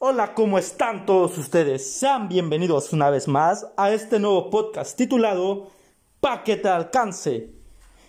Hola, 0.00 0.32
¿cómo 0.32 0.60
están 0.60 1.06
todos 1.06 1.36
ustedes? 1.38 1.98
Sean 1.98 2.28
bienvenidos 2.28 2.92
una 2.92 3.10
vez 3.10 3.26
más 3.26 3.66
a 3.76 3.90
este 3.90 4.20
nuevo 4.20 4.48
podcast 4.48 4.96
titulado 4.96 5.72
Pa' 6.20 6.44
que 6.44 6.54
te 6.56 6.68
alcance. 6.68 7.50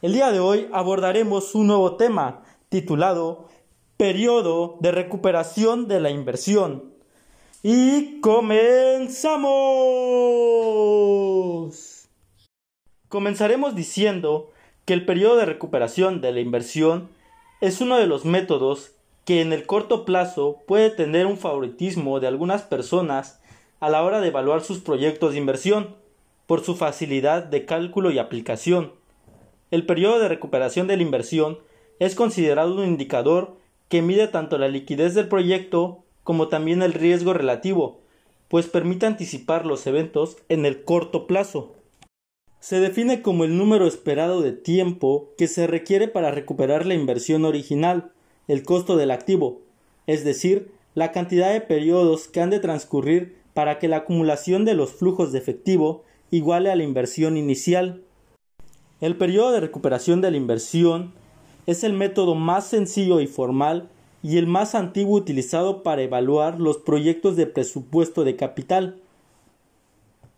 El 0.00 0.12
día 0.12 0.30
de 0.30 0.38
hoy 0.38 0.68
abordaremos 0.72 1.56
un 1.56 1.66
nuevo 1.66 1.96
tema 1.96 2.44
titulado 2.68 3.48
Periodo 3.96 4.76
de 4.78 4.92
recuperación 4.92 5.88
de 5.88 5.98
la 5.98 6.10
inversión. 6.10 6.94
Y 7.64 8.20
comenzamos. 8.20 9.42
Comenzaremos 13.08 13.74
diciendo 13.74 14.52
que 14.84 14.92
el 14.92 15.04
periodo 15.04 15.34
de 15.34 15.46
recuperación 15.46 16.20
de 16.20 16.30
la 16.30 16.38
inversión 16.38 17.10
es 17.60 17.80
uno 17.80 17.96
de 17.96 18.06
los 18.06 18.24
métodos 18.24 18.92
que 19.24 19.40
en 19.40 19.52
el 19.52 19.66
corto 19.66 20.04
plazo 20.04 20.58
puede 20.66 20.90
tener 20.90 21.26
un 21.26 21.38
favoritismo 21.38 22.20
de 22.20 22.26
algunas 22.26 22.62
personas 22.62 23.40
a 23.80 23.88
la 23.88 24.02
hora 24.02 24.20
de 24.20 24.28
evaluar 24.28 24.62
sus 24.62 24.78
proyectos 24.78 25.32
de 25.32 25.38
inversión 25.38 25.96
por 26.46 26.64
su 26.64 26.74
facilidad 26.76 27.44
de 27.44 27.64
cálculo 27.64 28.10
y 28.10 28.18
aplicación. 28.18 28.92
El 29.70 29.86
periodo 29.86 30.18
de 30.18 30.28
recuperación 30.28 30.86
de 30.86 30.96
la 30.96 31.02
inversión 31.02 31.58
es 31.98 32.14
considerado 32.14 32.74
un 32.74 32.84
indicador 32.84 33.56
que 33.88 34.02
mide 34.02 34.28
tanto 34.28 34.58
la 34.58 34.68
liquidez 34.68 35.14
del 35.14 35.28
proyecto 35.28 36.04
como 36.24 36.48
también 36.48 36.82
el 36.82 36.92
riesgo 36.92 37.32
relativo, 37.32 38.00
pues 38.48 38.66
permite 38.66 39.06
anticipar 39.06 39.66
los 39.66 39.86
eventos 39.86 40.36
en 40.48 40.66
el 40.66 40.84
corto 40.84 41.26
plazo. 41.26 41.74
Se 42.60 42.80
define 42.80 43.22
como 43.22 43.44
el 43.44 43.56
número 43.56 43.86
esperado 43.86 44.40
de 44.40 44.52
tiempo 44.52 45.32
que 45.36 45.48
se 45.48 45.66
requiere 45.66 46.06
para 46.06 46.30
recuperar 46.30 46.86
la 46.86 46.94
inversión 46.94 47.44
original, 47.44 48.12
el 48.48 48.62
costo 48.62 48.96
del 48.96 49.10
activo, 49.10 49.60
es 50.06 50.24
decir, 50.24 50.72
la 50.94 51.12
cantidad 51.12 51.52
de 51.52 51.60
periodos 51.60 52.28
que 52.28 52.40
han 52.40 52.50
de 52.50 52.60
transcurrir 52.60 53.36
para 53.54 53.78
que 53.78 53.88
la 53.88 53.98
acumulación 53.98 54.64
de 54.64 54.74
los 54.74 54.92
flujos 54.92 55.32
de 55.32 55.38
efectivo 55.38 56.02
iguale 56.30 56.70
a 56.70 56.76
la 56.76 56.82
inversión 56.82 57.36
inicial. 57.36 58.02
El 59.00 59.16
periodo 59.16 59.52
de 59.52 59.60
recuperación 59.60 60.20
de 60.20 60.30
la 60.30 60.36
inversión 60.36 61.12
es 61.66 61.84
el 61.84 61.92
método 61.92 62.34
más 62.34 62.66
sencillo 62.66 63.20
y 63.20 63.26
formal 63.26 63.88
y 64.22 64.38
el 64.38 64.46
más 64.46 64.74
antiguo 64.74 65.16
utilizado 65.16 65.82
para 65.82 66.02
evaluar 66.02 66.60
los 66.60 66.78
proyectos 66.78 67.36
de 67.36 67.46
presupuesto 67.46 68.24
de 68.24 68.36
capital. 68.36 68.96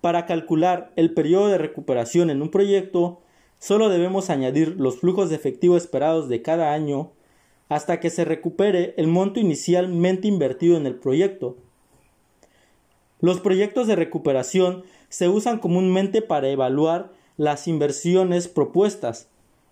Para 0.00 0.26
calcular 0.26 0.92
el 0.96 1.12
periodo 1.14 1.48
de 1.48 1.58
recuperación 1.58 2.30
en 2.30 2.42
un 2.42 2.50
proyecto, 2.50 3.20
solo 3.58 3.88
debemos 3.88 4.30
añadir 4.30 4.76
los 4.78 4.98
flujos 4.98 5.30
de 5.30 5.36
efectivo 5.36 5.76
esperados 5.76 6.28
de 6.28 6.42
cada 6.42 6.72
año 6.72 7.10
hasta 7.72 8.00
que 8.00 8.10
se 8.10 8.26
recupere 8.26 8.92
el 8.98 9.06
monto 9.06 9.40
inicialmente 9.40 10.28
invertido 10.28 10.76
en 10.76 10.84
el 10.84 10.94
proyecto. 10.96 11.56
Los 13.22 13.40
proyectos 13.40 13.86
de 13.86 13.96
recuperación 13.96 14.84
se 15.08 15.30
usan 15.30 15.58
comúnmente 15.58 16.20
para 16.20 16.50
evaluar 16.50 17.12
las 17.38 17.68
inversiones 17.68 18.46
propuestas. 18.46 19.30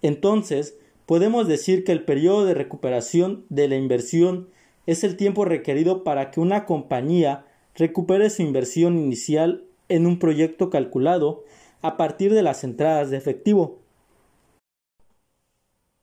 Entonces, 0.00 0.78
podemos 1.04 1.46
decir 1.46 1.84
que 1.84 1.92
el 1.92 2.02
periodo 2.02 2.46
de 2.46 2.54
recuperación 2.54 3.44
de 3.50 3.68
la 3.68 3.76
inversión 3.76 4.48
es 4.86 5.04
el 5.04 5.18
tiempo 5.18 5.44
requerido 5.44 6.02
para 6.02 6.30
que 6.30 6.40
una 6.40 6.64
compañía 6.64 7.44
recupere 7.74 8.30
su 8.30 8.40
inversión 8.40 8.96
inicial 8.96 9.64
en 9.90 10.06
un 10.06 10.18
proyecto 10.18 10.70
calculado 10.70 11.44
a 11.82 11.98
partir 11.98 12.32
de 12.32 12.42
las 12.42 12.64
entradas 12.64 13.10
de 13.10 13.18
efectivo. 13.18 13.81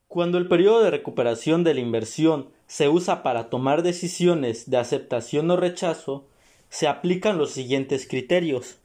Cuando 0.09 0.39
el 0.39 0.47
periodo 0.47 0.81
de 0.81 0.89
recuperación 0.89 1.63
de 1.63 1.75
la 1.75 1.81
inversión 1.81 2.49
se 2.65 2.89
usa 2.89 3.21
para 3.21 3.47
tomar 3.52 3.83
decisiones 3.83 4.67
de 4.67 4.77
aceptación 4.77 5.51
o 5.51 5.55
rechazo, 5.55 6.25
se 6.69 6.88
aplican 6.88 7.38
los 7.38 7.51
siguientes 7.51 8.07
criterios. 8.07 8.79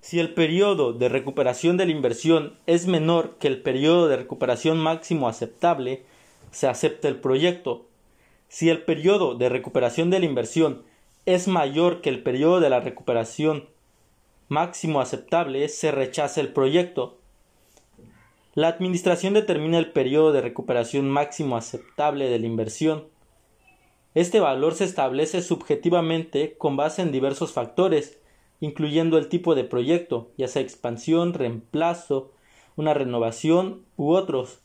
Si 0.00 0.20
el 0.20 0.34
periodo 0.34 0.92
de 0.92 1.08
recuperación 1.08 1.76
de 1.76 1.86
la 1.86 1.90
inversión 1.90 2.56
es 2.66 2.86
menor 2.86 3.36
que 3.38 3.48
el 3.48 3.62
periodo 3.62 4.06
de 4.06 4.16
recuperación 4.16 4.78
máximo 4.78 5.28
aceptable, 5.28 6.04
se 6.52 6.68
acepta 6.68 7.08
el 7.08 7.16
proyecto. 7.16 7.88
Si 8.48 8.70
el 8.70 8.82
periodo 8.82 9.34
de 9.34 9.48
recuperación 9.48 10.08
de 10.08 10.20
la 10.20 10.26
inversión 10.26 10.84
es 11.26 11.48
mayor 11.48 12.00
que 12.00 12.10
el 12.10 12.22
periodo 12.22 12.60
de 12.60 12.70
la 12.70 12.78
recuperación 12.78 13.70
máximo 14.46 15.00
aceptable, 15.00 15.68
se 15.68 15.90
rechaza 15.90 16.40
el 16.40 16.52
proyecto. 16.52 17.17
La 18.58 18.66
Administración 18.66 19.34
determina 19.34 19.78
el 19.78 19.92
periodo 19.92 20.32
de 20.32 20.40
recuperación 20.40 21.08
máximo 21.08 21.56
aceptable 21.56 22.28
de 22.28 22.40
la 22.40 22.46
inversión. 22.46 23.04
Este 24.16 24.40
valor 24.40 24.74
se 24.74 24.82
establece 24.82 25.42
subjetivamente 25.42 26.56
con 26.58 26.76
base 26.76 27.02
en 27.02 27.12
diversos 27.12 27.52
factores, 27.52 28.18
incluyendo 28.58 29.16
el 29.16 29.28
tipo 29.28 29.54
de 29.54 29.62
proyecto, 29.62 30.32
ya 30.36 30.48
sea 30.48 30.60
expansión, 30.60 31.34
reemplazo, 31.34 32.32
una 32.74 32.94
renovación 32.94 33.84
u 33.96 34.10
otros. 34.10 34.58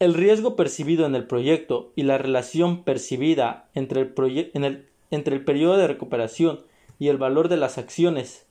El 0.00 0.12
riesgo 0.12 0.56
percibido 0.56 1.06
en 1.06 1.14
el 1.14 1.28
proyecto 1.28 1.92
y 1.94 2.02
la 2.02 2.18
relación 2.18 2.82
percibida 2.82 3.68
entre 3.74 4.00
el, 4.00 4.88
el 5.12 5.44
periodo 5.44 5.76
de 5.76 5.86
recuperación 5.86 6.58
y 6.98 7.06
el 7.06 7.18
valor 7.18 7.48
de 7.48 7.58
las 7.58 7.78
acciones 7.78 8.46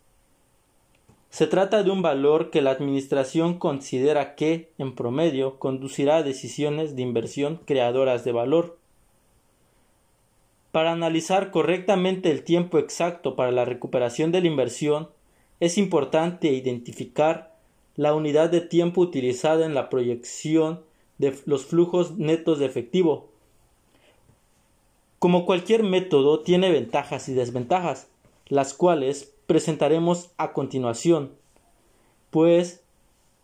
se 1.31 1.47
trata 1.47 1.81
de 1.81 1.89
un 1.89 2.01
valor 2.01 2.49
que 2.51 2.61
la 2.61 2.71
Administración 2.71 3.57
considera 3.57 4.35
que, 4.35 4.69
en 4.77 4.93
promedio, 4.95 5.59
conducirá 5.59 6.17
a 6.17 6.23
decisiones 6.23 6.97
de 6.97 7.03
inversión 7.03 7.61
creadoras 7.65 8.25
de 8.25 8.33
valor. 8.33 8.77
Para 10.73 10.91
analizar 10.91 11.49
correctamente 11.49 12.31
el 12.31 12.43
tiempo 12.43 12.79
exacto 12.79 13.37
para 13.37 13.51
la 13.51 13.63
recuperación 13.63 14.33
de 14.33 14.41
la 14.41 14.47
inversión, 14.47 15.09
es 15.61 15.77
importante 15.77 16.51
identificar 16.51 17.55
la 17.95 18.13
unidad 18.13 18.49
de 18.49 18.59
tiempo 18.59 18.99
utilizada 18.99 19.65
en 19.65 19.73
la 19.73 19.89
proyección 19.89 20.81
de 21.17 21.33
los 21.45 21.65
flujos 21.65 22.17
netos 22.17 22.59
de 22.59 22.65
efectivo. 22.65 23.29
Como 25.17 25.45
cualquier 25.45 25.83
método 25.83 26.41
tiene 26.41 26.71
ventajas 26.71 27.29
y 27.29 27.33
desventajas, 27.33 28.09
las 28.47 28.73
cuales 28.73 29.33
presentaremos 29.51 30.31
a 30.37 30.53
continuación, 30.53 31.33
pues 32.29 32.85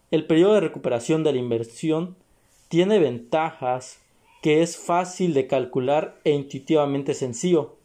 el 0.10 0.26
periodo 0.26 0.54
de 0.54 0.62
recuperación 0.62 1.26
de 1.26 1.34
la 1.34 1.38
inversión 1.38 2.16
tiene 2.70 2.98
ventajas 2.98 4.00
que 4.42 4.62
es 4.62 4.78
fácil 4.78 5.34
de 5.34 5.48
calcular 5.48 6.18
e 6.24 6.32
intuitivamente 6.32 7.14
sencillo. 7.14 7.76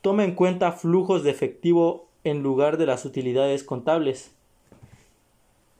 Toma 0.00 0.24
en 0.24 0.34
cuenta 0.34 0.72
flujos 0.72 1.22
de 1.22 1.32
efectivo 1.32 2.08
en 2.24 2.42
lugar 2.42 2.78
de 2.78 2.86
las 2.86 3.04
utilidades 3.04 3.62
contables. 3.62 4.30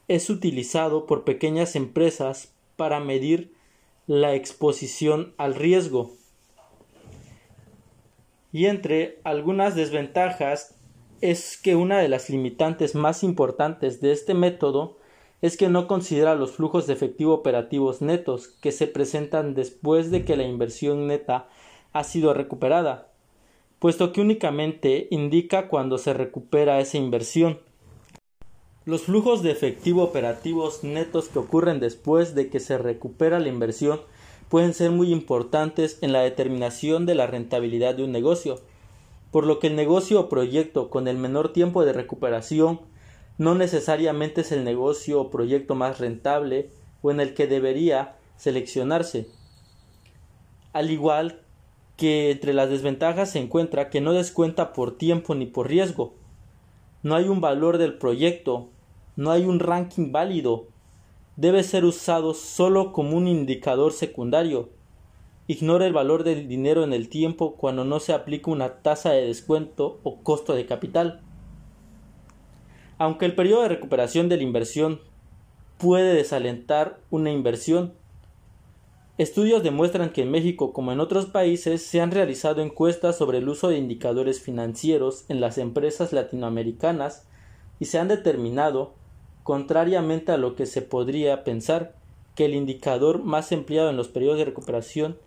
Es 0.09 0.29
utilizado 0.29 1.07
por 1.07 1.25
pequeñas 1.25 1.77
empresas 1.77 2.53
para 2.77 3.01
medir 3.01 3.55
la 4.07 4.35
exposición 4.35 5.33
al 5.39 5.55
riesgo. 5.55 6.11
Y 8.53 8.67
entre 8.67 9.19
algunas 9.25 9.75
desventajas 9.75 10.75
es 11.23 11.57
que 11.57 11.77
una 11.77 11.99
de 12.01 12.09
las 12.09 12.29
limitantes 12.29 12.95
más 12.95 13.23
importantes 13.23 14.01
de 14.01 14.13
este 14.13 14.35
método 14.35 14.99
es 15.41 15.57
que 15.57 15.69
no 15.69 15.87
considera 15.87 16.35
los 16.35 16.53
flujos 16.53 16.87
de 16.87 16.93
efectivo 16.93 17.33
operativos 17.33 18.03
netos 18.03 18.49
que 18.49 18.73
se 18.73 18.89
presentan 18.89 19.55
después 19.55 20.11
de 20.11 20.25
que 20.25 20.37
la 20.37 20.43
inversión 20.43 21.07
neta 21.07 21.49
ha 21.93 22.05
sido 22.05 22.35
recuperada, 22.35 23.09
puesto 23.79 24.13
que 24.13 24.21
únicamente 24.21 25.07
indica 25.11 25.69
cuando 25.69 25.97
se 25.97 26.13
recupera 26.13 26.81
esa 26.81 26.99
inversión. 26.99 27.61
Los 28.85 29.03
flujos 29.03 29.45
de 29.45 29.53
efectivo 29.53 30.03
operativos 30.03 30.83
netos 30.83 31.29
que 31.29 31.39
ocurren 31.39 31.79
después 31.79 32.35
de 32.35 32.51
que 32.51 32.59
se 32.59 32.79
recupera 32.79 33.39
la 33.39 33.49
inversión 33.49 34.01
pueden 34.49 34.75
ser 34.75 34.91
muy 34.91 35.13
importantes 35.13 35.99
en 36.03 36.13
la 36.13 36.23
determinación 36.23 37.07
de 37.07 37.15
la 37.15 37.29
rentabilidad 37.29 37.95
de 37.95 38.05
un 38.05 38.13
negocio, 38.13 38.61
por 39.33 39.47
lo 39.47 39.59
que 39.59 39.67
el 39.67 39.77
negocio 39.77 40.21
o 40.21 40.29
proyecto 40.29 40.91
con 40.91 41.09
el 41.09 41.17
menor 41.17 41.53
tiempo 41.53 41.85
de 41.85 41.95
recuperación 41.95 42.83
no 43.39 43.55
necesariamente 43.55 44.43
es 44.43 44.53
el 44.53 44.63
negocio 44.63 45.21
o 45.21 45.31
proyecto 45.31 45.75
más 45.75 45.99
rentable 45.99 46.71
o 47.01 47.11
en 47.11 47.19
el 47.19 47.33
que 47.35 47.47
debería 47.47 48.17
seleccionarse. 48.37 49.27
Al 50.75 50.91
igual 50.91 51.41
que 51.97 52.31
entre 52.31 52.53
las 52.53 52.69
desventajas 52.69 53.31
se 53.31 53.39
encuentra 53.39 53.89
que 53.89 54.03
no 54.03 54.13
descuenta 54.13 54.75
por 54.75 54.99
tiempo 54.99 55.35
ni 55.35 55.47
por 55.47 55.69
riesgo. 55.69 56.15
No 57.03 57.15
hay 57.15 57.29
un 57.29 57.41
valor 57.41 57.79
del 57.79 57.95
proyecto, 57.95 58.69
no 59.17 59.31
hay 59.31 59.47
un 59.47 59.61
ranking 59.61 60.13
válido. 60.13 60.67
Debe 61.37 61.63
ser 61.63 61.87
usado 61.87 62.35
solo 62.35 62.93
como 62.93 63.17
un 63.17 63.27
indicador 63.27 63.93
secundario 63.93 64.69
Ignora 65.49 65.87
el 65.87 65.93
valor 65.93 66.23
del 66.23 66.47
dinero 66.47 66.85
en 66.85 66.93
el 66.93 67.09
tiempo 67.09 67.57
cuando 67.57 67.85
no 67.85 68.01
se 68.01 68.13
aplica 68.13 68.51
una 68.51 68.83
tasa 68.83 69.11
de 69.11 69.27
descuento 69.27 69.99
o 70.05 70.23
costo 70.23 70.55
de 70.55 70.67
capital. 70.67 71.21
Aunque 72.99 73.27
el 73.27 73.35
periodo 73.35 73.63
de 73.63 73.69
recuperación 73.69 74.29
de 74.29 74.37
la 74.37 74.45
inversión 74.45 75.01
puede 75.79 76.15
desalentar 76.15 77.01
una 77.11 77.33
inversión, 77.33 77.95
Estudios 79.19 79.63
demuestran 79.63 80.11
que 80.11 80.23
en 80.23 80.31
México, 80.31 80.73
como 80.73 80.91
en 80.91 80.99
otros 80.99 81.27
países, 81.27 81.85
se 81.85 82.01
han 82.01 82.13
realizado 82.13 82.63
encuestas 82.63 83.19
sobre 83.19 83.39
el 83.39 83.49
uso 83.49 83.69
de 83.69 83.77
indicadores 83.77 84.41
financieros 84.41 85.27
en 85.29 85.41
las 85.41 85.59
empresas 85.59 86.15
latinoamericanas 86.15 87.27
y 87.79 87.85
se 87.85 87.99
han 87.99 88.09
determinado, 88.09 88.95
contrariamente 89.43 90.33
a 90.33 90.39
lo 90.39 90.57
que 90.57 90.65
se 90.65 90.81
podría 90.81 91.45
pensar, 91.45 91.95
que 92.35 92.47
el 92.47 92.55
indicador 92.55 93.23
más 93.23 93.53
empleado 93.53 93.91
en 93.91 93.99
los 93.99 94.09
periodos 94.09 94.39
de 94.39 94.47
recuperación 94.47 95.19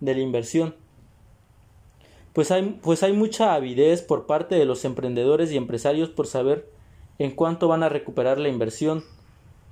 de 0.00 0.14
la 0.14 0.20
inversión 0.20 0.74
pues 2.38 2.52
hay, 2.52 2.78
pues 2.82 3.02
hay 3.02 3.12
mucha 3.14 3.54
avidez 3.54 4.00
por 4.00 4.26
parte 4.26 4.54
de 4.54 4.64
los 4.64 4.84
emprendedores 4.84 5.50
y 5.50 5.56
empresarios 5.56 6.08
por 6.08 6.28
saber 6.28 6.70
en 7.18 7.32
cuánto 7.32 7.66
van 7.66 7.82
a 7.82 7.88
recuperar 7.88 8.38
la 8.38 8.48
inversión. 8.48 9.02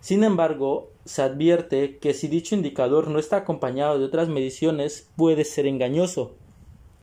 Sin 0.00 0.24
embargo, 0.24 0.90
se 1.04 1.22
advierte 1.22 1.98
que 1.98 2.12
si 2.12 2.26
dicho 2.26 2.56
indicador 2.56 3.06
no 3.06 3.20
está 3.20 3.36
acompañado 3.36 4.00
de 4.00 4.04
otras 4.04 4.28
mediciones 4.28 5.08
puede 5.14 5.44
ser 5.44 5.68
engañoso. 5.68 6.34